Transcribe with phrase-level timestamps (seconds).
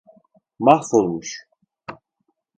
[0.59, 1.45] Mahvolmuş.